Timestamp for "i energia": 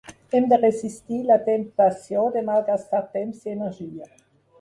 3.49-4.09